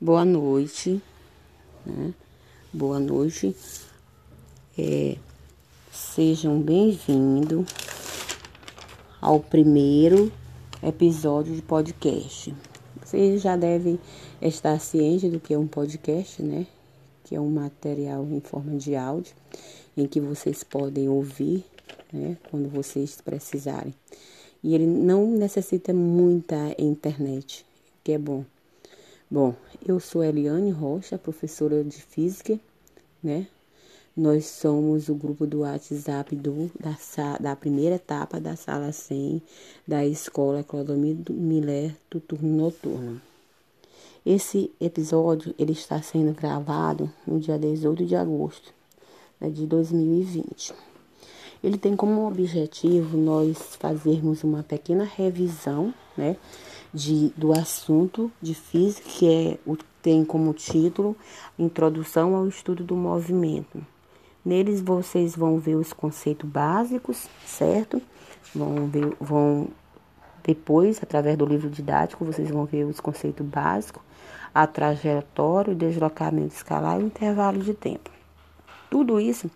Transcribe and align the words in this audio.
Boa 0.00 0.24
noite, 0.24 1.02
né? 1.84 2.14
Boa 2.72 3.00
noite. 3.00 3.52
É, 4.78 5.16
sejam 5.90 6.60
bem-vindos 6.60 7.66
ao 9.20 9.40
primeiro 9.40 10.32
episódio 10.80 11.52
de 11.52 11.62
podcast. 11.62 12.54
Vocês 13.04 13.42
já 13.42 13.56
devem 13.56 13.98
estar 14.40 14.78
cientes 14.78 15.32
do 15.32 15.40
que 15.40 15.52
é 15.52 15.58
um 15.58 15.66
podcast, 15.66 16.44
né? 16.44 16.64
Que 17.24 17.34
é 17.34 17.40
um 17.40 17.50
material 17.50 18.24
em 18.30 18.38
forma 18.38 18.76
de 18.76 18.94
áudio 18.94 19.34
em 19.96 20.06
que 20.06 20.20
vocês 20.20 20.62
podem 20.62 21.08
ouvir, 21.08 21.64
né? 22.12 22.36
Quando 22.52 22.68
vocês 22.68 23.20
precisarem. 23.20 23.92
E 24.62 24.76
ele 24.76 24.86
não 24.86 25.26
necessita 25.26 25.92
muita 25.92 26.72
internet, 26.78 27.66
que 28.04 28.12
é 28.12 28.18
bom. 28.18 28.44
Bom, 29.30 29.54
eu 29.86 30.00
sou 30.00 30.24
Eliane 30.24 30.70
Rocha, 30.70 31.18
professora 31.18 31.84
de 31.84 32.00
Física, 32.00 32.58
né? 33.22 33.46
Nós 34.16 34.46
somos 34.46 35.10
o 35.10 35.14
grupo 35.14 35.46
do 35.46 35.60
WhatsApp 35.60 36.34
do, 36.34 36.70
da, 36.80 36.96
da 37.38 37.54
primeira 37.54 37.96
etapa 37.96 38.40
da 38.40 38.56
sala 38.56 38.90
100 38.90 39.42
da 39.86 40.02
Escola 40.06 40.64
Clodomiro 40.64 41.34
Miller 41.34 41.94
do 42.10 42.20
turno 42.20 42.56
noturno. 42.56 43.20
Esse 44.24 44.70
episódio 44.80 45.54
ele 45.58 45.72
está 45.72 46.00
sendo 46.00 46.32
gravado 46.32 47.12
no 47.26 47.38
dia 47.38 47.58
18 47.58 48.06
de 48.06 48.16
agosto 48.16 48.72
né, 49.38 49.50
de 49.50 49.66
2020. 49.66 50.72
Ele 51.62 51.76
tem 51.76 51.94
como 51.94 52.26
objetivo 52.26 53.18
nós 53.18 53.76
fazermos 53.76 54.42
uma 54.42 54.62
pequena 54.62 55.04
revisão, 55.04 55.92
né, 56.16 56.34
de, 56.98 57.32
do 57.36 57.52
assunto 57.52 58.30
de 58.42 58.54
física, 58.54 59.08
que 59.08 59.28
é, 59.28 59.58
tem 60.02 60.24
como 60.24 60.52
título 60.52 61.16
Introdução 61.56 62.34
ao 62.34 62.48
Estudo 62.48 62.82
do 62.82 62.96
Movimento. 62.96 63.80
Neles 64.44 64.80
vocês 64.80 65.36
vão 65.36 65.58
ver 65.58 65.76
os 65.76 65.92
conceitos 65.92 66.48
básicos, 66.48 67.28
certo? 67.46 68.02
Vão 68.54 68.86
ver, 68.88 69.16
vão 69.20 69.68
depois, 70.42 71.00
através 71.02 71.36
do 71.36 71.46
livro 71.46 71.70
didático, 71.70 72.24
vocês 72.24 72.50
vão 72.50 72.64
ver 72.64 72.84
os 72.84 72.98
conceitos 72.98 73.46
básicos, 73.46 74.02
a 74.52 74.66
trajetória, 74.66 75.72
o 75.72 75.76
deslocamento 75.76 76.54
escalar 76.54 76.98
e 76.98 77.04
o 77.04 77.06
intervalo 77.06 77.58
de 77.62 77.74
tempo. 77.74 78.10
Tudo 78.90 79.20
isso 79.20 79.48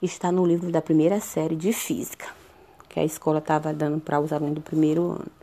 está 0.00 0.32
no 0.32 0.46
livro 0.46 0.70
da 0.70 0.80
primeira 0.80 1.20
série 1.20 1.56
de 1.56 1.72
física, 1.72 2.26
que 2.88 3.00
a 3.00 3.04
escola 3.04 3.38
estava 3.38 3.72
dando 3.74 4.00
para 4.00 4.20
os 4.20 4.32
alunos 4.32 4.54
do 4.54 4.60
primeiro 4.60 5.10
ano. 5.10 5.41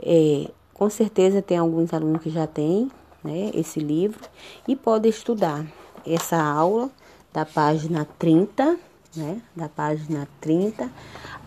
É, 0.00 0.50
com 0.74 0.90
certeza 0.90 1.40
tem 1.40 1.56
alguns 1.56 1.92
alunos 1.92 2.22
que 2.22 2.30
já 2.30 2.46
têm 2.46 2.90
né, 3.24 3.50
esse 3.54 3.80
livro 3.80 4.20
e 4.68 4.76
podem 4.76 5.10
estudar 5.10 5.66
essa 6.06 6.40
aula 6.40 6.90
da 7.32 7.44
página 7.44 8.06
30, 8.18 8.78
né, 9.16 9.40
da 9.54 9.68
página 9.68 10.28
30 10.40 10.90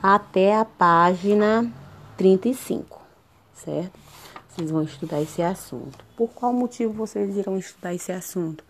até 0.02 0.56
a 0.56 0.66
página 0.66 1.72
35, 2.18 3.02
certo? 3.54 4.00
Vocês 4.50 4.72
vão 4.72 4.84
estudar 4.84 5.22
esse 5.22 5.42
assunto. 5.42 6.04
Por 6.18 6.30
qual 6.30 6.52
motivo 6.52 6.92
vocês 6.92 7.38
irão 7.38 7.58
estudar 7.58 7.94
esse 7.94 8.12
assunto? 8.12 8.64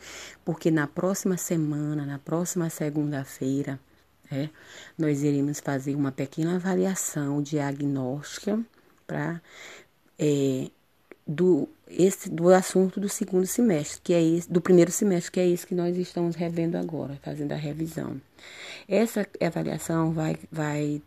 Porque 0.45 0.69
na 0.69 0.85
próxima 0.85 1.35
semana, 1.35 2.05
na 2.05 2.19
próxima 2.19 2.69
segunda-feira, 2.69 3.79
é, 4.31 4.49
nós 4.97 5.23
iremos 5.23 5.59
fazer 5.59 5.95
uma 5.95 6.11
pequena 6.11 6.57
avaliação 6.57 7.41
diagnóstica 7.41 8.59
para 9.09 9.41
é, 10.19 10.69
do 11.25 11.67
esse 11.87 12.29
do 12.29 12.49
assunto 12.49 12.99
do 12.99 13.09
segundo 13.09 13.47
semestre, 13.47 13.99
que 14.03 14.13
é 14.13 14.21
do 14.47 14.61
primeiro 14.61 14.91
semestre, 14.91 15.31
que 15.31 15.39
é 15.39 15.47
isso 15.47 15.65
que 15.65 15.73
nós 15.73 15.97
estamos 15.97 16.35
revendo 16.35 16.77
agora, 16.77 17.19
fazendo 17.23 17.51
a 17.51 17.55
revisão. 17.55 18.21
Essa 18.87 19.27
avaliação 19.41 20.13
vai 20.13 20.37
vai 20.51 21.01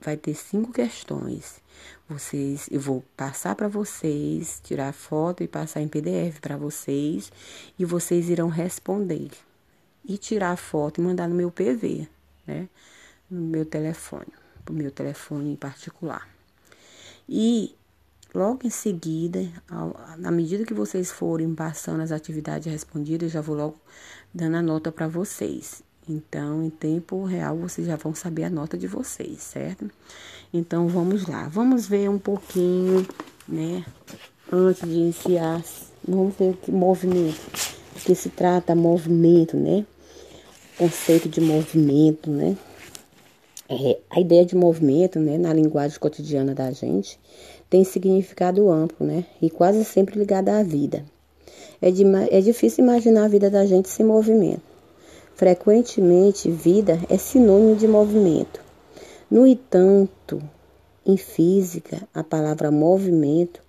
vai 0.00 0.16
ter 0.16 0.34
cinco 0.34 0.72
questões. 0.72 1.60
Vocês, 2.08 2.68
eu 2.70 2.80
vou 2.80 3.04
passar 3.16 3.54
para 3.54 3.68
vocês, 3.68 4.60
tirar 4.64 4.92
foto 4.92 5.42
e 5.42 5.48
passar 5.48 5.80
em 5.82 5.88
PDF 5.88 6.40
para 6.40 6.56
vocês, 6.56 7.30
e 7.78 7.84
vocês 7.84 8.28
irão 8.28 8.48
responder 8.48 9.30
e 10.04 10.16
tirar 10.16 10.52
a 10.52 10.56
foto 10.56 11.00
e 11.00 11.04
mandar 11.04 11.28
no 11.28 11.34
meu 11.34 11.50
PV, 11.50 12.08
né? 12.46 12.68
No 13.30 13.42
meu 13.42 13.64
telefone, 13.64 14.32
o 14.68 14.72
meu 14.72 14.90
telefone 14.90 15.52
em 15.52 15.56
particular. 15.56 16.37
E 17.28 17.74
logo 18.34 18.66
em 18.66 18.70
seguida, 18.70 19.46
na 20.16 20.30
medida 20.30 20.64
que 20.64 20.72
vocês 20.72 21.10
forem 21.10 21.54
passando 21.54 22.00
as 22.00 22.12
atividades 22.12 22.72
respondidas, 22.72 23.32
já 23.32 23.40
vou 23.40 23.56
logo 23.56 23.76
dando 24.32 24.56
a 24.56 24.62
nota 24.62 24.90
para 24.90 25.08
vocês. 25.08 25.82
Então, 26.08 26.64
em 26.64 26.70
tempo 26.70 27.22
real, 27.24 27.56
vocês 27.58 27.86
já 27.86 27.96
vão 27.96 28.14
saber 28.14 28.44
a 28.44 28.50
nota 28.50 28.78
de 28.78 28.86
vocês, 28.86 29.42
certo? 29.42 29.90
Então, 30.54 30.88
vamos 30.88 31.26
lá. 31.26 31.48
Vamos 31.48 31.86
ver 31.86 32.08
um 32.08 32.18
pouquinho, 32.18 33.06
né? 33.46 33.84
Antes 34.50 34.88
de 34.88 34.94
iniciar, 34.94 35.62
vamos 36.06 36.34
ver 36.36 36.52
o 36.52 36.54
que 36.54 36.72
movimento. 36.72 37.38
O 37.94 38.00
que 38.00 38.14
se 38.14 38.30
trata 38.30 38.74
movimento, 38.74 39.54
né? 39.54 39.84
Conceito 40.78 41.28
de 41.28 41.42
movimento, 41.42 42.30
né? 42.30 42.56
É, 43.70 43.98
a 44.08 44.18
ideia 44.18 44.46
de 44.46 44.56
movimento, 44.56 45.20
né, 45.20 45.36
na 45.36 45.52
linguagem 45.52 45.98
cotidiana 45.98 46.54
da 46.54 46.70
gente, 46.70 47.20
tem 47.68 47.84
significado 47.84 48.70
amplo, 48.70 49.06
né, 49.06 49.26
e 49.42 49.50
quase 49.50 49.84
sempre 49.84 50.18
ligado 50.18 50.48
à 50.48 50.62
vida. 50.62 51.04
É, 51.82 51.90
de, 51.90 52.02
é 52.30 52.40
difícil 52.40 52.82
imaginar 52.82 53.26
a 53.26 53.28
vida 53.28 53.50
da 53.50 53.66
gente 53.66 53.90
sem 53.90 54.06
movimento. 54.06 54.62
Frequentemente, 55.34 56.50
vida 56.50 56.98
é 57.10 57.18
sinônimo 57.18 57.76
de 57.76 57.86
movimento. 57.86 58.60
No 59.30 59.46
entanto, 59.46 60.42
em 61.04 61.18
física, 61.18 62.08
a 62.14 62.24
palavra 62.24 62.70
movimento, 62.70 63.60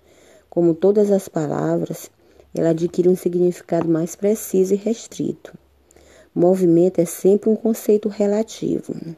como 0.50 0.74
todas 0.74 1.12
as 1.12 1.28
palavras, 1.28 2.10
ela 2.56 2.70
adquire 2.70 3.10
um 3.10 3.16
significado 3.16 3.88
mais 3.88 4.16
preciso 4.16 4.74
e 4.74 4.78
restrito. 4.78 5.54
Movimento 6.34 7.00
é 7.00 7.06
sempre 7.06 7.50
um 7.50 7.56
conceito 7.56 8.08
relativo. 8.08 8.94
Né? 8.94 9.16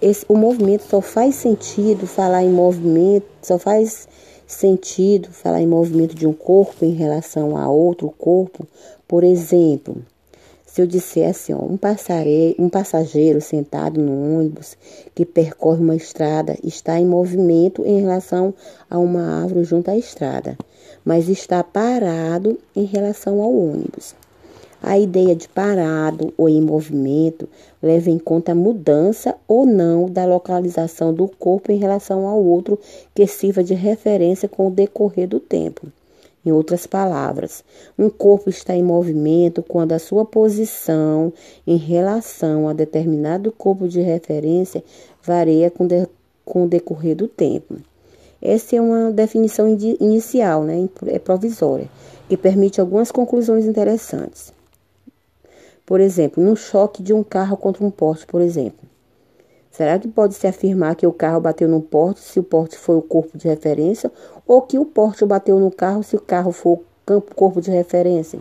Esse, 0.00 0.24
o 0.28 0.36
movimento 0.36 0.84
só 0.88 1.00
faz 1.00 1.34
sentido 1.34 2.06
falar 2.06 2.44
em 2.44 2.50
movimento, 2.50 3.26
só 3.42 3.58
faz 3.58 4.08
sentido 4.46 5.28
falar 5.32 5.60
em 5.60 5.66
movimento 5.66 6.14
de 6.14 6.26
um 6.26 6.32
corpo 6.32 6.84
em 6.84 6.92
relação 6.92 7.56
a 7.56 7.68
outro 7.68 8.08
corpo. 8.16 8.66
Por 9.08 9.24
exemplo, 9.24 9.96
se 10.76 10.82
eu 10.82 10.86
dissesse, 10.86 11.52
ó, 11.52 11.58
um, 11.58 11.78
um 12.58 12.68
passageiro 12.68 13.40
sentado 13.40 14.00
no 14.00 14.38
ônibus 14.38 14.76
que 15.14 15.24
percorre 15.24 15.80
uma 15.80 15.96
estrada 15.96 16.56
está 16.62 17.00
em 17.00 17.06
movimento 17.06 17.84
em 17.84 18.00
relação 18.00 18.54
a 18.88 18.98
uma 18.98 19.42
árvore 19.42 19.64
junto 19.64 19.90
à 19.90 19.96
estrada, 19.96 20.56
mas 21.04 21.28
está 21.28 21.64
parado 21.64 22.58
em 22.74 22.84
relação 22.84 23.40
ao 23.40 23.52
ônibus. 23.52 24.14
A 24.82 24.98
ideia 24.98 25.34
de 25.34 25.48
parado 25.48 26.32
ou 26.36 26.48
em 26.48 26.60
movimento 26.60 27.48
leva 27.82 28.10
em 28.10 28.18
conta 28.18 28.52
a 28.52 28.54
mudança 28.54 29.34
ou 29.48 29.64
não 29.64 30.08
da 30.08 30.24
localização 30.26 31.12
do 31.12 31.26
corpo 31.26 31.72
em 31.72 31.78
relação 31.78 32.26
ao 32.26 32.42
outro 32.42 32.78
que 33.14 33.26
sirva 33.26 33.64
de 33.64 33.74
referência 33.74 34.48
com 34.48 34.68
o 34.68 34.70
decorrer 34.70 35.26
do 35.26 35.40
tempo. 35.40 35.86
Em 36.44 36.52
outras 36.52 36.86
palavras, 36.86 37.64
um 37.98 38.08
corpo 38.08 38.48
está 38.48 38.72
em 38.72 38.82
movimento 38.82 39.64
quando 39.64 39.92
a 39.92 39.98
sua 39.98 40.24
posição 40.24 41.32
em 41.66 41.76
relação 41.76 42.68
a 42.68 42.72
determinado 42.72 43.50
corpo 43.50 43.88
de 43.88 44.00
referência 44.00 44.84
varia 45.20 45.72
com, 45.72 45.86
de, 45.86 46.06
com 46.44 46.64
o 46.64 46.68
decorrer 46.68 47.16
do 47.16 47.26
tempo. 47.26 47.76
Essa 48.40 48.76
é 48.76 48.80
uma 48.80 49.10
definição 49.10 49.66
inicial, 49.98 50.62
né, 50.62 50.88
é 51.06 51.18
provisória, 51.18 51.88
que 52.28 52.36
permite 52.36 52.80
algumas 52.80 53.10
conclusões 53.10 53.64
interessantes. 53.64 54.54
Por 55.86 56.00
exemplo, 56.00 56.42
no 56.42 56.56
choque 56.56 57.00
de 57.00 57.14
um 57.14 57.22
carro 57.22 57.56
contra 57.56 57.84
um 57.84 57.90
poste, 57.92 58.26
por 58.26 58.40
exemplo. 58.40 58.84
Será 59.70 59.98
que 59.98 60.08
pode 60.08 60.34
se 60.34 60.46
afirmar 60.46 60.96
que 60.96 61.06
o 61.06 61.12
carro 61.12 61.40
bateu 61.40 61.68
no 61.68 61.80
porte 61.80 62.20
se 62.20 62.40
o 62.40 62.42
porte 62.42 62.76
foi 62.76 62.96
o 62.96 63.02
corpo 63.02 63.38
de 63.38 63.46
referência 63.46 64.10
ou 64.46 64.62
que 64.62 64.78
o 64.78 64.84
porte 64.84 65.24
bateu 65.24 65.60
no 65.60 65.70
carro 65.70 66.02
se 66.02 66.16
o 66.16 66.20
carro 66.20 66.50
for 66.50 66.80
o 67.08 67.20
corpo 67.20 67.60
de 67.60 67.70
referência? 67.70 68.40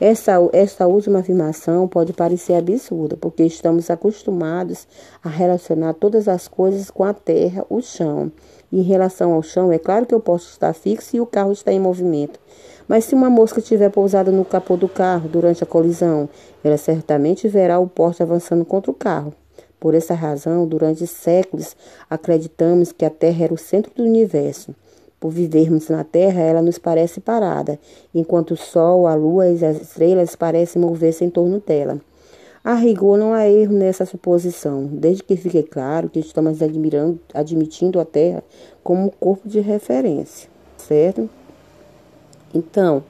Essa, 0.00 0.34
essa 0.52 0.86
última 0.86 1.18
afirmação 1.18 1.88
pode 1.88 2.12
parecer 2.12 2.54
absurda, 2.54 3.16
porque 3.16 3.42
estamos 3.42 3.90
acostumados 3.90 4.86
a 5.24 5.28
relacionar 5.28 5.94
todas 5.94 6.28
as 6.28 6.46
coisas 6.46 6.88
com 6.88 7.02
a 7.02 7.12
terra, 7.12 7.66
o 7.68 7.80
chão. 7.80 8.30
Em 8.72 8.82
relação 8.82 9.32
ao 9.32 9.42
chão, 9.42 9.72
é 9.72 9.78
claro 9.78 10.06
que 10.06 10.14
o 10.14 10.20
poste 10.20 10.50
está 10.50 10.72
fixo 10.72 11.16
e 11.16 11.20
o 11.20 11.26
carro 11.26 11.50
está 11.50 11.72
em 11.72 11.80
movimento. 11.80 12.38
Mas 12.88 13.04
se 13.04 13.14
uma 13.14 13.28
mosca 13.28 13.60
tiver 13.60 13.90
pousada 13.90 14.32
no 14.32 14.44
capô 14.44 14.74
do 14.74 14.88
carro 14.88 15.28
durante 15.28 15.62
a 15.62 15.66
colisão, 15.66 16.28
ela 16.64 16.78
certamente 16.78 17.46
verá 17.46 17.78
o 17.78 17.86
porte 17.86 18.22
avançando 18.22 18.64
contra 18.64 18.90
o 18.90 18.94
carro. 18.94 19.34
Por 19.78 19.94
essa 19.94 20.14
razão, 20.14 20.66
durante 20.66 21.06
séculos, 21.06 21.76
acreditamos 22.08 22.90
que 22.90 23.04
a 23.04 23.10
Terra 23.10 23.44
era 23.44 23.54
o 23.54 23.58
centro 23.58 23.92
do 23.94 24.02
universo. 24.02 24.74
Por 25.20 25.30
vivermos 25.30 25.88
na 25.88 26.02
Terra, 26.02 26.40
ela 26.40 26.62
nos 26.62 26.78
parece 26.78 27.20
parada, 27.20 27.78
enquanto 28.14 28.52
o 28.52 28.56
Sol, 28.56 29.06
a 29.06 29.14
Lua 29.14 29.48
e 29.48 29.64
as 29.64 29.80
estrelas 29.80 30.34
parecem 30.34 30.80
mover-se 30.80 31.24
em 31.24 31.30
torno 31.30 31.60
dela. 31.64 32.00
A 32.64 32.74
rigor, 32.74 33.18
não 33.18 33.32
há 33.32 33.48
erro 33.48 33.72
nessa 33.72 34.04
suposição, 34.04 34.86
desde 34.86 35.22
que 35.22 35.36
fique 35.36 35.62
claro 35.62 36.08
que 36.08 36.18
estamos 36.18 36.60
admirando, 36.60 37.20
admitindo 37.32 38.00
a 38.00 38.04
Terra 38.04 38.42
como 38.82 39.12
corpo 39.12 39.48
de 39.48 39.60
referência, 39.60 40.48
certo? 40.76 41.28
Então, 42.54 43.04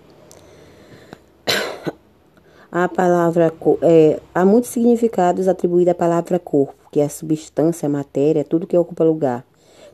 a 2.70 2.88
palavra 2.88 3.52
é, 3.82 4.20
há 4.35 4.44
muitos 4.44 4.70
significados 4.70 5.49
atribuídos 5.49 5.93
à 5.93 5.94
palavra 5.94 6.38
corpo, 6.38 6.75
que 6.90 7.00
é 7.00 7.05
a 7.05 7.08
substância, 7.08 7.87
a 7.87 7.90
matéria, 7.90 8.44
tudo 8.44 8.67
que 8.67 8.76
ocupa 8.76 9.05
lugar, 9.05 9.44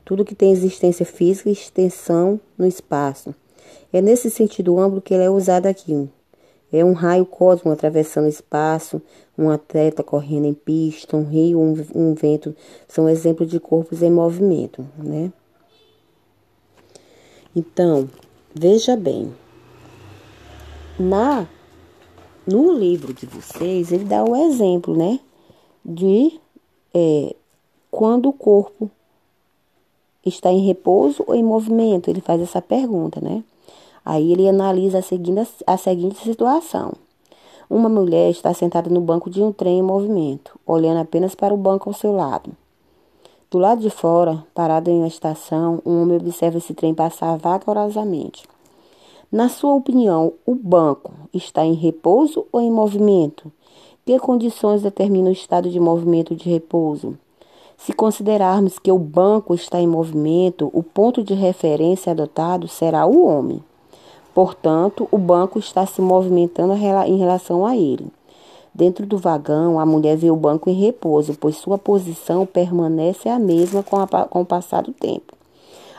tudo 0.04 0.24
que 0.24 0.34
tem 0.34 0.50
existência 0.50 1.06
física 1.06 1.48
e 1.48 1.52
extensão 1.52 2.40
no 2.58 2.66
espaço. 2.66 3.34
É 3.92 4.00
nesse 4.00 4.30
sentido 4.30 4.78
amplo 4.80 5.00
que 5.00 5.14
ele 5.14 5.22
é 5.22 5.30
usado 5.30 5.66
aqui. 5.66 6.08
É 6.72 6.84
um 6.84 6.92
raio 6.92 7.24
cósmico 7.24 7.70
atravessando 7.70 8.24
o 8.24 8.28
espaço, 8.28 9.00
um 9.38 9.50
atleta 9.50 10.02
correndo 10.02 10.46
em 10.46 10.54
pista, 10.54 11.16
um 11.16 11.22
rio, 11.22 11.60
um, 11.60 11.74
um 11.94 12.14
vento, 12.14 12.56
são 12.88 13.08
exemplos 13.08 13.48
de 13.48 13.60
corpos 13.60 14.02
em 14.02 14.10
movimento, 14.10 14.84
né? 14.98 15.32
Então, 17.54 18.08
veja 18.54 18.96
bem, 18.96 19.34
na 20.98 21.46
no 22.46 22.72
livro 22.72 23.14
de 23.14 23.24
vocês, 23.26 23.90
ele 23.90 24.04
dá 24.04 24.22
o 24.22 24.36
exemplo, 24.36 24.94
né? 24.94 25.18
De 25.84 26.38
é, 26.92 27.34
quando 27.90 28.28
o 28.28 28.32
corpo 28.32 28.90
está 30.24 30.50
em 30.52 30.66
repouso 30.66 31.24
ou 31.26 31.34
em 31.34 31.42
movimento. 31.42 32.08
Ele 32.08 32.20
faz 32.20 32.40
essa 32.40 32.60
pergunta, 32.60 33.20
né? 33.20 33.42
Aí 34.04 34.32
ele 34.32 34.48
analisa 34.48 34.98
a 34.98 35.02
seguinte, 35.02 35.50
a 35.66 35.76
seguinte 35.76 36.22
situação. 36.22 36.92
Uma 37.68 37.88
mulher 37.88 38.30
está 38.30 38.52
sentada 38.52 38.90
no 38.90 39.00
banco 39.00 39.30
de 39.30 39.42
um 39.42 39.50
trem 39.50 39.78
em 39.78 39.82
movimento, 39.82 40.58
olhando 40.66 41.00
apenas 41.00 41.34
para 41.34 41.54
o 41.54 41.56
banco 41.56 41.88
ao 41.88 41.94
seu 41.94 42.12
lado. 42.12 42.50
Do 43.54 43.60
lado 43.60 43.80
de 43.80 43.88
fora, 43.88 44.44
parado 44.52 44.90
em 44.90 44.98
uma 44.98 45.06
estação, 45.06 45.80
um 45.86 46.02
homem 46.02 46.16
observa 46.16 46.58
esse 46.58 46.74
trem 46.74 46.92
passar 46.92 47.38
vagarosamente. 47.38 48.42
Na 49.30 49.48
sua 49.48 49.74
opinião, 49.74 50.32
o 50.44 50.56
banco 50.56 51.12
está 51.32 51.64
em 51.64 51.74
repouso 51.74 52.46
ou 52.50 52.60
em 52.60 52.68
movimento? 52.68 53.52
Que 54.04 54.18
condições 54.18 54.82
determinam 54.82 55.28
o 55.28 55.32
estado 55.32 55.70
de 55.70 55.78
movimento 55.78 56.34
de 56.34 56.50
repouso? 56.50 57.16
Se 57.76 57.92
considerarmos 57.92 58.80
que 58.80 58.90
o 58.90 58.98
banco 58.98 59.54
está 59.54 59.80
em 59.80 59.86
movimento, 59.86 60.68
o 60.72 60.82
ponto 60.82 61.22
de 61.22 61.34
referência 61.34 62.10
adotado 62.10 62.66
será 62.66 63.06
o 63.06 63.24
homem. 63.24 63.62
Portanto, 64.34 65.06
o 65.12 65.16
banco 65.16 65.60
está 65.60 65.86
se 65.86 66.02
movimentando 66.02 66.72
em 66.72 67.16
relação 67.16 67.64
a 67.64 67.76
ele. 67.76 68.08
Dentro 68.74 69.06
do 69.06 69.16
vagão, 69.16 69.78
a 69.78 69.86
mulher 69.86 70.16
vê 70.16 70.30
o 70.30 70.36
banco 70.36 70.68
em 70.68 70.74
repouso, 70.74 71.36
pois 71.38 71.56
sua 71.56 71.78
posição 71.78 72.44
permanece 72.44 73.28
a 73.28 73.38
mesma 73.38 73.84
com, 73.84 73.96
a, 73.96 74.06
com 74.06 74.40
o 74.40 74.46
passar 74.46 74.82
do 74.82 74.92
tempo. 74.92 75.32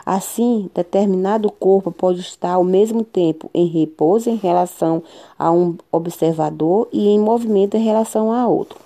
Assim, 0.05 0.69
determinado 0.75 1.49
corpo 1.49 1.89
pode 1.91 2.19
estar 2.19 2.51
ao 2.51 2.63
mesmo 2.63 3.03
tempo 3.03 3.49
em 3.53 3.65
repouso 3.65 4.29
em 4.29 4.35
relação 4.35 5.01
a 5.39 5.49
um 5.51 5.75
observador 5.91 6.87
e 6.91 7.07
em 7.07 7.17
movimento 7.17 7.75
em 7.75 7.83
relação 7.83 8.31
a 8.31 8.45
outro. 8.45 8.77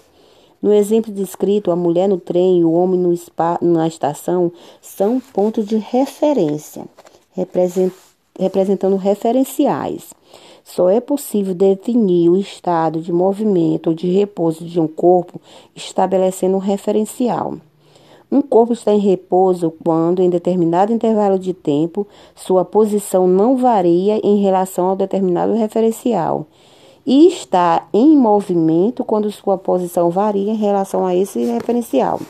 No 0.62 0.72
exemplo 0.72 1.12
descrito, 1.12 1.72
a 1.72 1.76
mulher 1.76 2.08
no 2.08 2.20
trem 2.20 2.60
e 2.60 2.64
o 2.64 2.72
homem 2.72 3.00
no 3.00 3.16
spa, 3.18 3.58
na 3.62 3.88
estação 3.88 4.52
são 4.82 5.20
pontos 5.20 5.66
de 5.66 5.78
referência, 5.78 6.86
representando 8.38 8.96
referenciais. 8.98 10.14
Só 10.64 10.90
é 10.90 11.00
possível 11.00 11.56
definir 11.56 12.30
o 12.30 12.38
estado 12.38 13.02
de 13.02 13.12
movimento 13.12 13.88
ou 13.88 13.94
de 13.94 14.08
repouso 14.10 14.64
de 14.66 14.80
um 14.80 14.88
corpo 14.88 15.42
estabelecendo 15.76 16.56
um 16.56 16.60
referencial. 16.60 17.56
Um 18.32 18.42
corpo 18.44 18.74
está 18.74 18.94
em 18.94 19.00
repouso 19.00 19.74
quando, 19.84 20.22
em 20.22 20.30
determinado 20.30 20.94
intervalo 20.94 21.40
de 21.40 21.52
tempo, 21.52 22.06
sua 22.36 22.64
posição 22.64 23.26
não 23.26 23.58
varia 23.58 24.20
em 24.24 24.38
relação 24.38 24.90
ao 24.90 24.96
determinado 24.96 25.54
referencial, 25.54 26.46
e 27.04 27.28
está 27.28 27.88
em 27.92 28.16
movimento 28.16 29.04
quando 29.04 29.32
sua 29.32 29.58
posição 29.58 30.12
varia 30.12 30.52
em 30.52 30.58
relação 30.58 31.08
a 31.08 31.16
esse 31.16 31.44
referencial. 31.44 32.22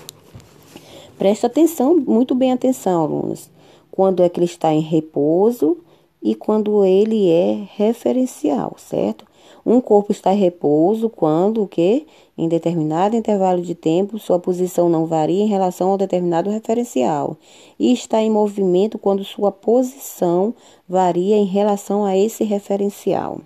Preste 1.17 1.45
atenção, 1.45 1.97
muito 1.97 2.33
bem 2.33 2.53
atenção, 2.53 3.03
alunos. 3.03 3.49
Quando 3.91 4.23
é 4.23 4.29
que 4.29 4.39
ele 4.39 4.45
está 4.45 4.71
em 4.71 4.79
repouso 4.79 5.75
e 6.21 6.36
quando 6.36 6.83
ele 6.83 7.30
é 7.30 7.68
referencial, 7.75 8.75
certo? 8.77 9.25
Um 9.66 9.81
corpo 9.81 10.12
está 10.12 10.33
em 10.33 10.38
repouso 10.38 11.10
quando 11.10 11.63
o 11.63 11.68
que? 11.68 12.06
Em 12.38 12.48
determinado 12.48 13.16
intervalo 13.16 13.62
de 13.62 13.75
tempo, 13.75 14.18
sua 14.18 14.39
posição 14.39 14.89
não 14.89 15.06
varia 15.06 15.44
em 15.44 15.48
relação 15.48 15.89
ao 15.89 15.98
determinado 15.98 16.50
referencial, 16.50 17.38
e 17.77 17.92
está 17.92 18.21
em 18.21 18.30
movimento 18.30 18.98
quando 18.98 19.24
sua 19.24 19.51
posição 19.51 20.54
varia 20.88 21.36
em 21.36 21.45
relação 21.45 22.06
a 22.06 22.18
esse 22.18 22.44
referencial. 22.44 23.42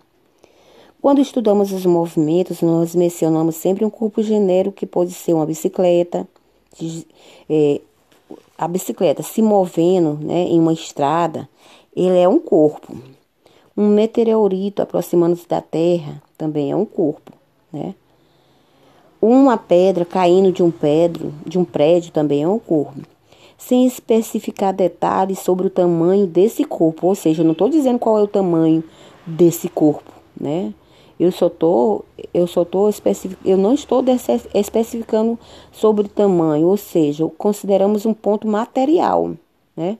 Quando 1.01 1.19
estudamos 1.19 1.73
os 1.73 1.85
movimentos, 1.85 2.61
nós 2.61 2.95
mencionamos 2.95 3.55
sempre 3.55 3.83
um 3.83 3.89
corpo 3.89 4.23
genérico 4.23 4.77
que 4.77 4.85
pode 4.85 5.11
ser 5.11 5.33
uma 5.33 5.45
bicicleta, 5.45 6.25
é, 7.49 7.81
a 8.57 8.67
bicicleta 8.67 9.21
se 9.21 9.41
movendo 9.41 10.17
né, 10.21 10.43
em 10.43 10.57
uma 10.59 10.71
estrada, 10.71 11.49
ele 11.95 12.17
é 12.17 12.27
um 12.27 12.39
corpo. 12.39 12.95
Um 13.75 13.87
meteorito 13.87 14.81
aproximando-se 14.81 15.47
da 15.47 15.61
Terra 15.61 16.21
também 16.37 16.71
é 16.71 16.75
um 16.75 16.85
corpo, 16.85 17.31
né? 17.71 17.95
Uma 19.21 19.57
pedra 19.57 20.03
caindo 20.03 20.51
de 20.51 20.61
um 20.61 20.69
pedro, 20.69 21.33
de 21.45 21.57
um 21.57 21.63
prédio 21.63 22.11
também 22.11 22.43
é 22.43 22.47
um 22.47 22.59
corpo. 22.59 23.01
Sem 23.57 23.85
especificar 23.85 24.73
detalhes 24.73 25.39
sobre 25.39 25.67
o 25.67 25.69
tamanho 25.69 26.27
desse 26.27 26.65
corpo, 26.65 27.07
ou 27.07 27.15
seja, 27.15 27.41
eu 27.41 27.45
não 27.45 27.53
estou 27.53 27.69
dizendo 27.69 27.97
qual 27.97 28.19
é 28.19 28.21
o 28.21 28.27
tamanho 28.27 28.83
desse 29.25 29.69
corpo, 29.69 30.11
né? 30.39 30.73
Eu 31.17 31.31
só 31.31 31.47
tô, 31.47 32.03
eu 32.33 32.45
só 32.47 32.65
tô 32.65 32.89
eu 33.45 33.55
não 33.55 33.73
estou 33.73 34.03
especificando 34.53 35.39
sobre 35.71 36.09
tamanho, 36.09 36.67
ou 36.67 36.75
seja, 36.75 37.25
consideramos 37.37 38.05
um 38.05 38.13
ponto 38.13 38.45
material, 38.45 39.31
né? 39.77 39.97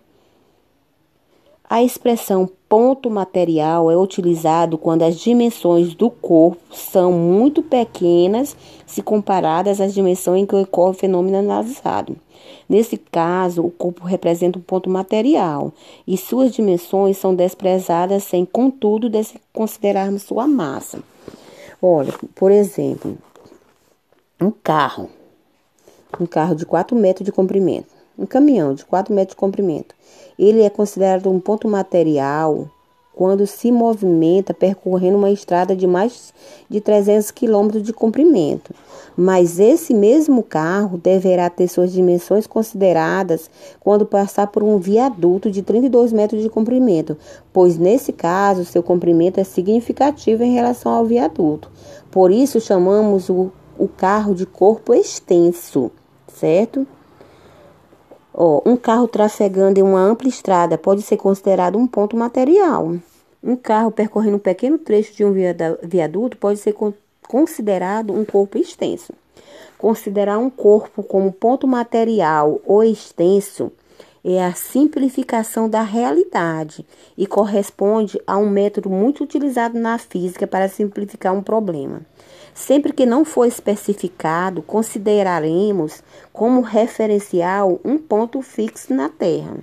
A 1.74 1.81
expressão 1.81 2.48
ponto 2.70 3.10
material 3.10 3.90
é 3.90 3.98
utilizado 3.98 4.77
quando 4.77 5.01
as 5.01 5.15
dimensões 5.20 5.96
do 5.96 6.08
corpo 6.08 6.62
são 6.72 7.12
muito 7.12 7.63
pequenas 7.63 8.56
se 8.86 9.01
comparadas 9.01 9.82
às 9.82 9.92
dimensões 9.92 10.44
em 10.44 10.46
que 10.46 10.56
ocorre 10.56 10.92
o 10.92 10.94
fenômeno 10.94 11.38
analisado. 11.38 12.15
Nesse 12.70 12.96
caso, 12.96 13.65
o 13.65 13.72
corpo 13.72 14.06
representa 14.06 14.60
um 14.60 14.62
ponto 14.62 14.88
material 14.88 15.74
e 16.06 16.15
suas 16.15 16.53
dimensões 16.53 17.18
são 17.18 17.34
desprezadas 17.34 18.22
sem, 18.22 18.46
contudo, 18.46 19.10
considerarmos 19.51 20.22
sua 20.22 20.46
massa. 20.46 21.00
Olha, 21.82 22.13
por 22.36 22.51
exemplo, 22.51 23.18
um 24.39 24.51
carro, 24.51 25.10
um 26.20 26.27
carro 26.27 26.53
de 26.53 26.68
4 26.68 26.96
metros 26.96 27.25
de 27.25 27.32
comprimento, 27.32 27.92
um 28.17 28.25
caminhão 28.25 28.74
de 28.74 28.86
4 28.86 29.13
metros 29.13 29.36
de 29.36 29.39
comprimento 29.39 29.96
ele 30.38 30.62
é 30.62 30.70
considerado 30.70 31.29
um 31.29 31.39
ponto 31.39 31.67
material 31.67 32.67
quando 33.15 33.46
se 33.46 33.72
movimenta 33.72 34.55
percorrendo 34.55 35.17
uma 35.17 35.29
estrada 35.29 35.75
de 35.75 35.86
mais 35.86 36.34
de 36.67 36.82
300 36.82 37.29
quilômetros 37.29 37.84
de 37.84 37.93
comprimento. 37.93 38.74
Mas 39.15 39.60
esse 39.60 39.93
mesmo 39.93 40.41
carro 40.41 40.98
deverá 40.98 41.48
ter 41.48 41.67
suas 41.67 41.93
dimensões 41.93 42.48
consideradas 42.48 43.51
quando 43.79 44.03
passar 44.03 44.48
por 44.48 44.63
um 44.63 44.79
viaduto 44.79 45.51
de 45.51 45.62
32 45.62 46.12
metros 46.12 46.41
de 46.41 46.50
comprimento, 46.50 47.15
pois 47.53 47.77
nesse 47.77 48.12
caso 48.12 48.65
seu 48.65 48.82
comprimento 48.82 49.39
é 49.39 49.43
significativo 49.43 50.41
em 50.41 50.53
relação 50.53 50.91
ao 50.91 51.05
viaduto. 51.05 51.70
Por 52.10 52.32
isso 52.32 52.60
chamamos 52.60 53.29
o, 53.29 53.51
o 53.77 53.88
carro 53.88 54.34
de 54.34 54.48
corpo 54.48 54.91
extenso, 54.91 55.91
certo? 56.27 56.88
Oh, 58.36 58.63
um 58.66 58.75
carro 58.75 59.08
trafegando 59.08 59.80
em 59.80 59.84
uma 59.84 60.00
ampla 60.00 60.28
estrada 60.28 60.75
pode 60.75 61.04
ser 61.04 61.18
considerado 61.18 61.78
um 61.78 61.86
ponto 61.86 62.18
material. 62.18 62.96
Um 63.44 63.56
carro 63.56 63.92
percorrendo 63.92 64.38
um 64.38 64.40
pequeno 64.40 64.80
trecho 64.80 65.13
de 65.13 65.24
um 65.24 65.32
viaduto 65.84 66.38
pode 66.38 66.58
ser 66.58 66.75
considerado 67.28 68.12
um 68.12 68.25
corpo 68.25 68.58
extenso. 68.58 69.13
Considerar 69.78 70.40
um 70.40 70.50
corpo 70.50 71.04
como 71.04 71.32
ponto 71.32 71.68
material 71.68 72.60
ou 72.66 72.84
extenso 72.84 73.72
é 74.24 74.44
a 74.44 74.54
simplificação 74.54 75.70
da 75.70 75.84
realidade 75.84 76.84
e 77.16 77.28
corresponde 77.28 78.20
a 78.25 78.38
um 78.38 78.50
método 78.50 78.90
muito 78.90 79.24
utilizado 79.24 79.78
na 79.78 80.00
física 80.00 80.48
para 80.48 80.70
simplificar 80.70 81.36
um 81.36 81.44
problema. 81.44 82.02
Sempre 82.53 82.93
que 82.93 83.05
não 83.05 83.25
for 83.25 83.45
especificado, 83.45 84.62
consideraremos 84.62 86.03
como 86.31 86.62
referencial 86.62 87.79
um 87.83 87.98
ponto 87.98 88.41
fixo 88.41 88.93
na 88.93 89.10
Terra. 89.10 89.57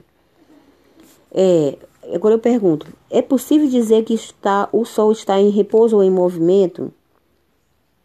É, 1.33 1.79
agora 2.13 2.35
eu 2.35 2.39
pergunto, 2.41 2.87
é 3.09 3.23
possível 3.23 3.69
dizer 3.69 4.05
que 4.05 4.15
está, 4.15 4.69
o 4.73 4.85
Sol 4.85 5.13
está 5.13 5.39
em 5.41 5.51
repouso 5.51 5.97
ou 5.97 6.03
em 6.03 6.11
movimento? 6.11 6.93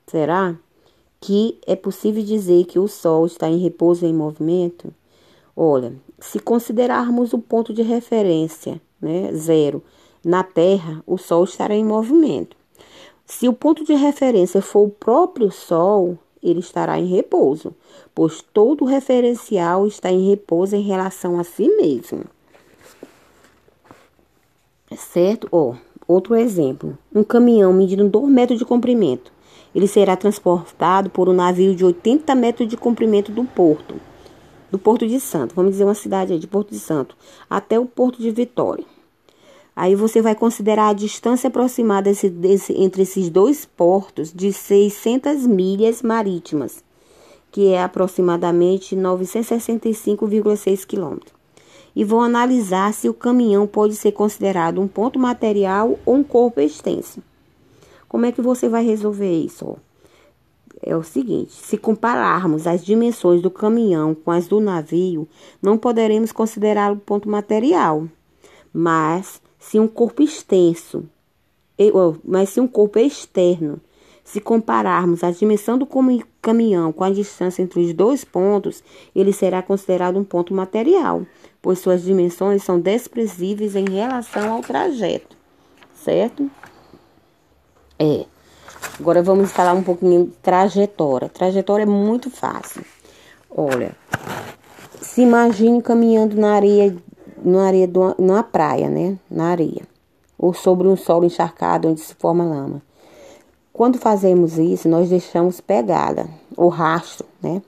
Será 0.06 0.56
que 1.20 1.58
é 1.66 1.76
possível 1.76 2.24
dizer 2.24 2.66
que 2.66 2.78
o 2.78 2.88
Sol 2.88 3.26
está 3.26 3.50
em 3.50 3.58
repouso 3.58 4.06
ou 4.06 4.12
em 4.12 4.16
movimento? 4.16 4.94
Olha, 5.56 5.94
se 6.20 6.40
considerarmos 6.40 7.34
o 7.34 7.40
ponto 7.40 7.74
de 7.74 7.82
referência, 7.82 8.80
né, 9.02 9.32
zero, 9.34 9.82
na 10.24 10.44
Terra, 10.44 11.04
o 11.08 11.18
Sol 11.18 11.44
estará 11.44 11.74
em 11.74 11.84
movimento. 11.84 12.56
Se 13.26 13.48
o 13.48 13.54
ponto 13.54 13.84
de 13.84 13.94
referência 13.94 14.62
for 14.62 14.88
o 14.88 14.90
próprio 14.90 15.52
Sol, 15.52 16.18
ele 16.44 16.60
estará 16.60 17.00
em 17.00 17.08
repouso, 17.08 17.74
pois 18.14 18.42
todo 18.42 18.86
referencial 18.86 19.88
está 19.88 20.12
em 20.12 20.30
repouso 20.30 20.76
em 20.76 20.82
relação 20.82 21.40
a 21.40 21.44
si 21.44 21.68
mesmo. 21.68 22.24
Certo? 24.96 25.48
Oh, 25.52 25.74
outro 26.08 26.36
exemplo: 26.36 26.98
um 27.14 27.24
caminhão 27.24 27.74
medindo 27.74 28.08
2 28.08 28.30
metros 28.30 28.60
de 28.60 28.66
comprimento. 28.66 29.34
Ele 29.74 29.88
será 29.88 30.16
transportado 30.16 31.10
por 31.10 31.28
um 31.28 31.34
navio 31.34 31.76
de 31.76 31.84
80 31.84 32.34
metros 32.36 32.70
de 32.70 32.78
comprimento 32.78 33.32
do 33.32 33.44
porto, 33.44 34.00
do 34.72 34.80
Porto 34.80 35.08
de 35.08 35.20
Santo, 35.20 35.56
vamos 35.56 35.72
dizer 35.72 35.84
uma 35.84 35.94
cidade 35.94 36.32
aí 36.32 36.40
de 36.40 36.48
Porto 36.48 36.70
de 36.70 36.80
Santo, 36.80 37.18
até 37.50 37.80
o 37.80 37.86
Porto 37.86 38.22
de 38.22 38.32
Vitória. 38.32 38.86
Aí 39.76 39.94
você 39.94 40.22
vai 40.22 40.34
considerar 40.34 40.88
a 40.88 40.94
distância 40.94 41.50
aproximada 41.50 42.10
desse, 42.10 42.30
desse, 42.30 42.74
entre 42.74 43.02
esses 43.02 43.30
dois 43.30 43.66
portos 43.66 44.32
de 44.32 44.54
600 44.54 45.46
milhas 45.46 46.02
marítimas, 46.02 46.82
que 47.52 47.68
é 47.74 47.84
aproximadamente 47.84 48.96
965,6 48.96 50.86
quilômetros. 50.86 51.34
E 51.94 52.06
vão 52.06 52.22
analisar 52.22 52.94
se 52.94 53.10
o 53.10 53.14
caminhão 53.14 53.68
pode 53.68 53.96
ser 53.96 54.14
considerado 54.14 54.80
um 54.80 54.88
ponto 54.88 55.20
material 55.20 56.00
ou 56.06 56.16
um 56.16 56.24
corpo 56.24 56.62
extenso. 56.62 57.22
Como 58.08 58.26
é 58.26 58.32
que 58.32 58.42
você 58.42 58.70
vai 58.70 58.84
resolver 58.86 59.32
isso? 59.32 59.78
É 60.82 60.96
o 60.96 61.04
seguinte: 61.04 61.52
se 61.52 61.78
compararmos 61.78 62.68
as 62.68 62.84
dimensões 62.84 63.42
do 63.42 63.50
caminhão 63.50 64.14
com 64.14 64.32
as 64.32 64.48
do 64.48 64.60
navio, 64.60 65.28
não 65.62 65.78
poderemos 65.78 66.32
considerá-lo 66.32 66.98
ponto 66.98 67.30
material, 67.30 68.08
mas 68.74 69.42
se 69.68 69.80
um 69.80 69.88
corpo 69.88 70.22
extenso, 70.22 71.06
mas 72.24 72.50
se 72.50 72.62
um 72.62 72.68
corpo 72.68 73.00
externo, 73.00 73.82
se 74.24 74.40
compararmos 74.40 75.24
a 75.24 75.32
dimensão 75.32 75.76
do 75.76 75.88
caminhão 76.40 76.92
com 76.92 77.04
a 77.04 77.10
distância 77.10 77.64
entre 77.64 77.80
os 77.80 77.92
dois 77.92 78.24
pontos, 78.24 78.84
ele 79.16 79.34
será 79.34 79.64
considerado 79.64 80.20
um 80.20 80.24
ponto 80.24 80.54
material, 80.54 81.26
pois 81.64 81.80
suas 81.80 82.04
dimensões 82.04 82.64
são 82.64 82.80
desprezíveis 82.80 83.76
em 83.76 83.90
relação 83.90 84.54
ao 84.54 84.62
trajeto, 84.62 85.36
certo? 85.96 86.50
É. 87.98 88.26
Agora 89.00 89.24
vamos 89.24 89.52
falar 89.52 89.74
um 89.74 89.84
pouquinho 89.84 90.26
de 90.26 90.32
trajetória. 90.44 91.28
Trajetória 91.28 91.84
é 91.84 91.88
muito 91.88 92.30
fácil. 92.30 92.86
Olha, 93.50 93.96
se 95.02 95.22
imagine 95.22 95.82
caminhando 95.82 96.36
na 96.36 96.54
areia 96.54 96.96
na 97.46 97.68
areia 97.68 97.90
na 98.18 98.44
praia, 98.44 98.90
né? 98.90 99.18
Na 99.30 99.46
areia. 99.52 99.84
Ou 100.38 100.54
sobre 100.54 100.88
um 100.88 100.98
solo 100.98 101.26
encharcado 101.26 101.88
onde 101.88 102.02
se 102.02 102.16
forma 102.16 102.44
lama. 102.44 102.82
Quando 103.72 103.98
fazemos 103.98 104.58
isso, 104.58 104.90
nós 104.90 105.10
deixamos 105.10 105.62
pegada, 105.62 106.28
o 106.58 106.68
rastro, 106.68 107.26
né? 107.42 107.62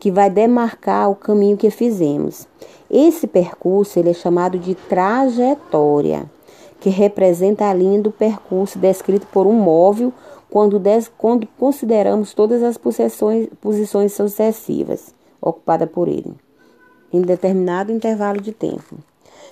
Que 0.00 0.10
vai 0.10 0.28
demarcar 0.28 1.10
o 1.10 1.14
caminho 1.14 1.56
que 1.56 1.70
fizemos. 1.70 2.48
Esse 2.90 3.26
percurso 3.26 3.98
ele 3.98 4.10
é 4.10 4.14
chamado 4.14 4.58
de 4.58 4.74
trajetória, 4.74 6.28
que 6.80 6.90
representa 6.90 7.66
a 7.66 7.74
linha 7.74 8.00
do 8.00 8.10
percurso 8.10 8.78
descrito 8.78 9.26
por 9.28 9.46
um 9.46 9.52
móvel 9.52 10.12
quando, 10.50 10.78
des, 10.78 11.10
quando 11.16 11.46
consideramos 11.58 12.34
todas 12.34 12.62
as 12.62 12.76
posições, 12.76 13.48
posições 13.60 14.12
sucessivas 14.14 15.14
ocupadas 15.40 15.88
por 15.90 16.08
ele 16.08 16.34
em 17.12 17.20
determinado 17.20 17.92
intervalo 17.92 18.40
de 18.40 18.52
tempo. 18.52 18.96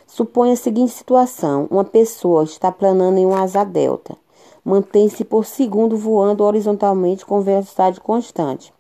Suponha 0.07 0.53
a 0.53 0.57
seguinte 0.57 0.93
situação: 0.93 1.67
uma 1.71 1.85
pessoa 1.85 2.45
está 2.45 2.71
planando 2.71 3.19
em 3.19 3.27
uma 3.27 3.43
asa 3.43 3.65
delta, 3.65 4.17
mantém-se 4.65 5.25
por 5.25 5.45
segundo 5.45 5.97
voando 5.97 6.45
horizontalmente 6.45 7.27
com 7.27 7.41
velocidade 7.41 8.01
constante. 8.01 8.73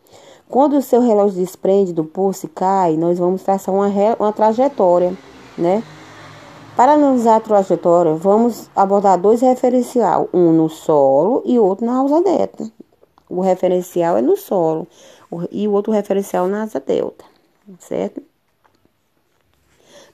Quando 0.48 0.76
o 0.76 0.82
seu 0.82 1.00
relógio 1.00 1.40
desprende 1.40 1.92
do 1.92 2.04
pulso 2.04 2.46
e 2.46 2.48
cai, 2.48 2.96
nós 2.96 3.18
vamos 3.18 3.42
traçar 3.42 3.74
uma, 3.74 3.88
uma 4.18 4.32
trajetória, 4.32 5.12
né? 5.58 5.82
Para 6.76 6.92
analisar 6.92 7.36
a 7.36 7.40
trajetória, 7.40 8.14
vamos 8.14 8.70
abordar 8.76 9.18
dois 9.18 9.40
referenciais, 9.40 10.28
um 10.32 10.52
no 10.52 10.68
solo 10.68 11.42
e 11.44 11.58
outro 11.58 11.86
na 11.86 12.02
asa 12.02 12.22
delta. 12.22 12.70
O 13.28 13.40
referencial 13.40 14.16
é 14.16 14.22
no 14.22 14.36
solo 14.36 14.86
e 15.50 15.66
o 15.66 15.72
outro 15.72 15.92
referencial 15.92 16.46
na 16.46 16.62
asa 16.62 16.78
delta, 16.78 17.24
certo? 17.80 18.22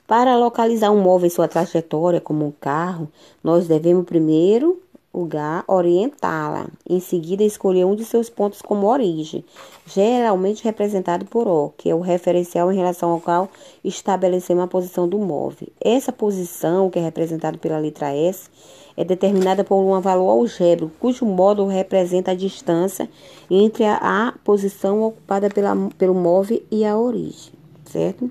Para 0.05 0.35
localizar 0.35 0.91
um 0.91 1.01
móvel 1.01 1.27
em 1.27 1.29
sua 1.29 1.47
trajetória, 1.47 2.19
como 2.19 2.45
um 2.45 2.51
carro, 2.51 3.09
nós 3.43 3.67
devemos 3.67 4.05
primeiro 4.05 4.81
lugar 5.13 5.63
orientá-la. 5.67 6.67
Em 6.89 6.99
seguida, 6.99 7.43
escolher 7.43 7.85
um 7.85 7.95
de 7.95 8.03
seus 8.03 8.29
pontos 8.29 8.61
como 8.61 8.87
origem, 8.87 9.45
geralmente 9.85 10.63
representado 10.63 11.25
por 11.25 11.47
O, 11.47 11.71
que 11.77 11.89
é 11.89 11.95
o 11.95 12.01
referencial 12.01 12.71
em 12.71 12.75
relação 12.75 13.11
ao 13.11 13.21
qual 13.21 13.49
estabelecemos 13.83 14.63
a 14.63 14.67
posição 14.67 15.07
do 15.07 15.19
móvel. 15.19 15.67
Essa 15.79 16.11
posição, 16.11 16.89
que 16.89 16.97
é 16.97 17.01
representada 17.01 17.57
pela 17.57 17.77
letra 17.77 18.13
S, 18.13 18.49
é 18.97 19.03
determinada 19.05 19.63
por 19.63 19.75
um 19.75 19.99
valor 20.01 20.29
algébrico, 20.29 20.91
cujo 20.99 21.25
módulo 21.25 21.69
representa 21.69 22.31
a 22.31 22.35
distância 22.35 23.09
entre 23.49 23.85
a, 23.85 24.33
posição 24.43 25.01
ocupada 25.03 25.49
pela, 25.49 25.75
pelo 25.97 26.13
móvel 26.13 26.61
e 26.69 26.83
a 26.83 26.97
origem, 26.97 27.53
certo? 27.85 28.29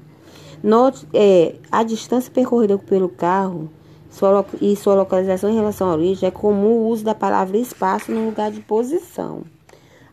Note 0.63 1.07
é, 1.13 1.57
a 1.71 1.83
distância 1.83 2.31
percorrida 2.33 2.79
pelo 2.79 3.09
carro 3.09 3.69
sua, 4.11 4.45
e 4.61 4.77
sua 4.77 4.95
localização 4.95 5.51
em 5.51 5.55
relação 5.55 5.91
à 5.91 5.95
origem 5.95 6.29
é 6.29 6.31
comum 6.31 6.79
o 6.79 6.89
uso 6.89 7.05
da 7.05 7.15
palavra 7.15 7.57
espaço 7.57 8.13
no 8.13 8.27
lugar 8.27 8.51
de 8.51 8.61
posição. 8.61 9.43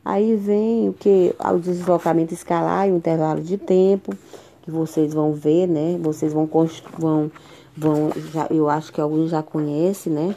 Aí 0.03 0.35
vem 0.35 0.89
o 0.89 0.93
que 0.93 1.35
o 1.39 1.59
deslocamento 1.59 2.33
escalar 2.33 2.87
e 2.87 2.91
o 2.91 2.95
intervalo 2.95 3.41
de 3.41 3.57
tempo 3.57 4.11
que 4.63 4.71
vocês 4.71 5.13
vão 5.13 5.33
ver, 5.33 5.67
né? 5.67 5.99
Vocês 6.01 6.33
vão 6.33 6.49
vão 6.97 7.31
vão 7.77 8.11
já, 8.33 8.47
eu 8.49 8.69
acho 8.69 8.91
que 8.91 8.99
alguns 8.99 9.29
já 9.29 9.43
conhecem, 9.43 10.11
né? 10.11 10.35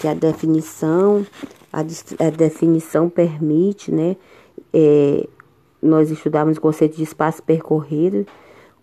Que 0.00 0.06
a 0.06 0.14
definição 0.14 1.26
a, 1.72 1.80
a 1.80 2.30
definição 2.30 3.08
permite, 3.08 3.90
né? 3.90 4.16
É, 4.72 5.26
nós 5.82 6.10
estudamos 6.10 6.58
o 6.58 6.60
conceito 6.60 6.96
de 6.96 7.02
espaço 7.02 7.42
percorrido 7.42 8.26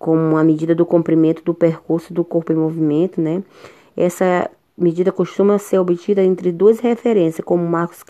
como 0.06 0.22
uma 0.22 0.44
medida 0.44 0.76
do 0.76 0.86
comprimento 0.86 1.42
do 1.44 1.52
percurso 1.52 2.14
do 2.14 2.24
corpo 2.24 2.54
em 2.54 2.56
movimento, 2.56 3.20
né? 3.20 3.42
Essa 3.98 4.52
medida 4.78 5.12
costuma 5.12 5.58
ser 5.58 5.80
obtida 5.80 6.24
entre 6.24 6.52
duas 6.52 6.80
referências, 6.80 7.44
como 7.44 7.66
marcos 7.66 8.04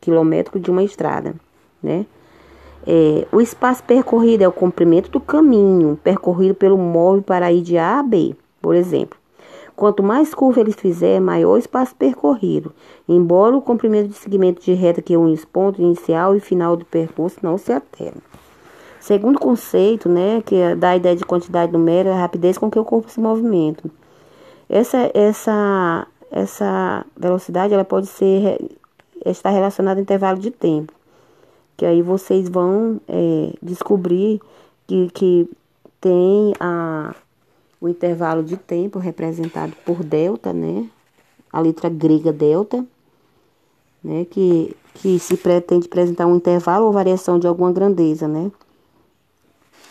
quilométricos 0.00 0.60
de 0.60 0.72
uma 0.72 0.82
estrada, 0.82 1.36
né? 1.80 2.04
É, 2.84 3.28
o 3.30 3.40
espaço 3.40 3.84
percorrido 3.84 4.42
é 4.42 4.48
o 4.48 4.52
comprimento 4.52 5.08
do 5.08 5.20
caminho 5.20 5.96
percorrido 6.02 6.52
pelo 6.52 6.76
móvel 6.76 7.22
para 7.22 7.52
ir 7.52 7.62
de 7.62 7.78
A 7.78 8.00
a 8.00 8.02
B, 8.02 8.34
por 8.60 8.74
exemplo. 8.74 9.16
Quanto 9.76 10.02
mais 10.02 10.34
curva 10.34 10.60
ele 10.60 10.72
fizer, 10.72 11.20
maior 11.20 11.52
o 11.52 11.58
espaço 11.58 11.94
percorrido, 11.94 12.72
embora 13.08 13.56
o 13.56 13.62
comprimento 13.62 14.08
de 14.08 14.14
segmento 14.14 14.60
de 14.60 14.72
reta 14.72 15.00
que 15.00 15.16
une 15.16 15.34
os 15.34 15.44
pontos 15.44 15.78
inicial 15.78 16.34
e 16.34 16.40
final 16.40 16.76
do 16.76 16.84
percurso 16.84 17.38
não 17.40 17.56
se 17.56 17.72
altere. 17.72 18.16
Segundo 19.00 19.38
conceito, 19.38 20.10
né, 20.10 20.42
que 20.42 20.54
é 20.56 20.76
dá 20.76 20.90
a 20.90 20.96
ideia 20.96 21.16
de 21.16 21.24
quantidade 21.24 21.72
numérica, 21.72 22.10
é 22.10 22.12
a 22.12 22.20
rapidez 22.20 22.58
com 22.58 22.70
que 22.70 22.78
o 22.78 22.84
corpo 22.84 23.10
se 23.10 23.18
movimenta. 23.18 23.90
Essa, 24.68 25.10
essa, 25.14 26.06
essa 26.30 27.06
velocidade 27.16 27.72
ela 27.72 27.84
pode 27.84 28.06
ser 28.06 28.60
estar 29.24 29.48
relacionada 29.50 29.98
a 29.98 30.02
intervalo 30.02 30.38
de 30.38 30.50
tempo, 30.50 30.92
que 31.78 31.86
aí 31.86 32.02
vocês 32.02 32.46
vão 32.50 33.00
é, 33.08 33.54
descobrir 33.62 34.38
que, 34.86 35.08
que 35.14 35.50
tem 35.98 36.52
a, 36.60 37.14
o 37.80 37.88
intervalo 37.88 38.42
de 38.42 38.58
tempo 38.58 38.98
representado 38.98 39.72
por 39.84 40.04
delta, 40.04 40.52
né, 40.52 40.86
a 41.50 41.58
letra 41.58 41.88
grega 41.88 42.34
delta, 42.34 42.84
né, 44.04 44.26
que, 44.26 44.76
que 44.96 45.18
se 45.18 45.38
pretende 45.38 45.86
apresentar 45.86 46.26
um 46.26 46.36
intervalo 46.36 46.84
ou 46.84 46.92
variação 46.92 47.38
de 47.38 47.46
alguma 47.46 47.72
grandeza, 47.72 48.28
né 48.28 48.52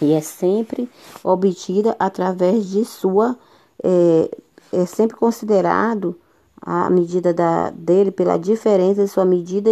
e 0.01 0.13
é 0.13 0.21
sempre 0.21 0.89
obtida 1.23 1.95
através 1.99 2.69
de 2.69 2.85
sua 2.85 3.37
é, 3.83 4.29
é 4.71 4.85
sempre 4.85 5.15
considerado 5.15 6.15
a 6.61 6.89
medida 6.89 7.33
da, 7.33 7.69
dele 7.69 8.11
pela 8.11 8.37
diferença 8.37 9.03
de 9.03 9.09
sua 9.09 9.25
medida, 9.25 9.69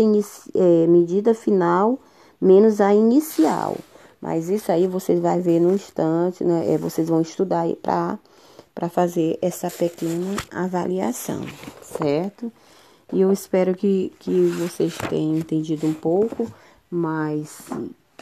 é, 0.56 0.88
medida 0.88 1.34
final 1.34 2.00
menos 2.40 2.80
a 2.80 2.94
inicial. 2.94 3.76
Mas 4.22 4.50
isso 4.50 4.72
aí 4.72 4.88
vocês 4.88 5.20
vão 5.20 5.40
ver 5.40 5.60
no 5.60 5.74
instante, 5.74 6.44
né? 6.44 6.74
É, 6.74 6.78
vocês 6.78 7.08
vão 7.08 7.22
estudar 7.22 7.68
para 7.82 8.18
para 8.78 8.90
fazer 8.90 9.40
essa 9.42 9.72
pequena 9.72 10.36
avaliação, 10.52 11.42
certo? 11.82 12.52
E 13.12 13.22
eu 13.22 13.32
espero 13.34 13.74
que, 13.74 14.14
que 14.20 14.50
vocês 14.50 14.96
tenham 15.10 15.36
entendido 15.36 15.88
um 15.88 15.96
pouco, 15.96 16.46
mas, 16.88 17.58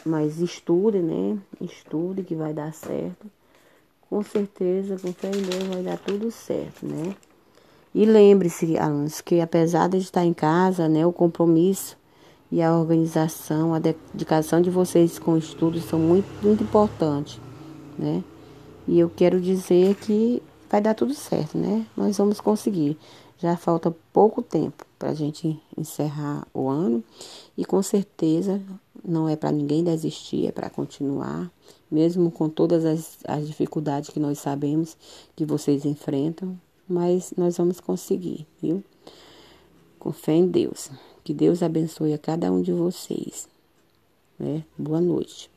mas 0.05 0.39
estude, 0.39 0.99
né? 0.99 1.37
Estude 1.59 2.23
que 2.23 2.35
vai 2.35 2.53
dar 2.53 2.71
certo. 2.71 3.29
Com 4.07 4.21
certeza, 4.21 4.97
com 4.99 5.11
fé 5.11 5.29
em 5.29 5.41
Deus, 5.41 5.63
vai 5.63 5.81
dar 5.81 5.97
tudo 5.97 6.29
certo, 6.29 6.85
né? 6.85 7.15
E 7.93 8.05
lembre-se, 8.05 8.77
alunos, 8.77 9.19
que 9.21 9.41
apesar 9.41 9.89
de 9.89 9.97
estar 9.97 10.23
em 10.23 10.33
casa, 10.33 10.87
né, 10.87 11.05
o 11.05 11.13
compromisso 11.13 11.97
e 12.51 12.61
a 12.61 12.77
organização, 12.77 13.73
a 13.73 13.79
dedicação 13.79 14.61
de 14.61 14.69
vocês 14.69 15.17
com 15.17 15.31
o 15.31 15.37
estudo 15.37 15.79
são 15.79 15.97
muito, 15.97 16.27
muito 16.43 16.63
importantes, 16.63 17.39
né? 17.97 18.23
E 18.87 18.99
eu 18.99 19.09
quero 19.09 19.41
dizer 19.41 19.95
que 19.95 20.43
vai 20.69 20.81
dar 20.81 20.93
tudo 20.93 21.13
certo, 21.13 21.57
né? 21.57 21.85
Nós 21.97 22.17
vamos 22.17 22.39
conseguir. 22.39 22.97
Já 23.37 23.57
falta 23.57 23.95
pouco 24.13 24.41
tempo 24.41 24.85
para 24.99 25.09
a 25.09 25.13
gente 25.13 25.59
encerrar 25.77 26.47
o 26.53 26.69
ano 26.69 27.03
e 27.57 27.65
com 27.65 27.81
certeza 27.81 28.61
não 29.07 29.29
é 29.29 29.35
para 29.35 29.51
ninguém 29.51 29.83
desistir, 29.83 30.47
é 30.47 30.51
para 30.51 30.69
continuar, 30.69 31.51
mesmo 31.89 32.31
com 32.31 32.49
todas 32.49 32.83
as, 32.83 33.17
as 33.25 33.47
dificuldades 33.47 34.09
que 34.09 34.19
nós 34.19 34.39
sabemos 34.39 34.97
que 35.35 35.45
vocês 35.45 35.85
enfrentam, 35.85 36.59
mas 36.87 37.33
nós 37.37 37.57
vamos 37.57 37.79
conseguir, 37.79 38.45
viu? 38.61 38.83
Com 39.99 40.11
fé 40.11 40.33
em 40.33 40.47
Deus. 40.47 40.89
Que 41.23 41.33
Deus 41.33 41.63
abençoe 41.63 42.13
a 42.13 42.17
cada 42.17 42.51
um 42.51 42.61
de 42.61 42.71
vocês. 42.71 43.47
Né? 44.37 44.63
Boa 44.77 45.01
noite. 45.01 45.54